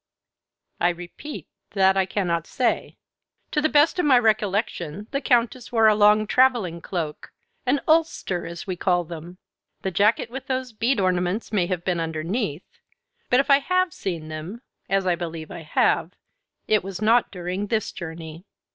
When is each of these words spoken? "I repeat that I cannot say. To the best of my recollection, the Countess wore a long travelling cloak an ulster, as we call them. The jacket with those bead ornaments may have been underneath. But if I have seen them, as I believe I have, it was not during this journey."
"I 0.79 0.89
repeat 0.89 1.45
that 1.75 1.95
I 1.95 2.07
cannot 2.07 2.47
say. 2.47 2.97
To 3.51 3.61
the 3.61 3.69
best 3.69 3.99
of 3.99 4.05
my 4.07 4.17
recollection, 4.17 5.05
the 5.11 5.21
Countess 5.21 5.71
wore 5.71 5.85
a 5.87 5.93
long 5.93 6.25
travelling 6.25 6.81
cloak 6.81 7.31
an 7.67 7.81
ulster, 7.87 8.47
as 8.47 8.65
we 8.65 8.75
call 8.75 9.03
them. 9.03 9.37
The 9.83 9.91
jacket 9.91 10.31
with 10.31 10.47
those 10.47 10.73
bead 10.73 10.99
ornaments 10.99 11.53
may 11.53 11.67
have 11.67 11.85
been 11.85 11.99
underneath. 11.99 12.65
But 13.29 13.41
if 13.41 13.51
I 13.51 13.59
have 13.59 13.93
seen 13.93 14.27
them, 14.29 14.63
as 14.89 15.05
I 15.05 15.13
believe 15.13 15.51
I 15.51 15.61
have, 15.61 16.13
it 16.67 16.83
was 16.83 16.99
not 16.99 17.29
during 17.29 17.67
this 17.67 17.91
journey." 17.91 18.45